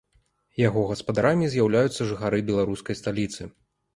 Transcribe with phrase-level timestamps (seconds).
[0.67, 3.41] Яго гаспадарамі з'яўляюцца жыхары беларускай сталіцы.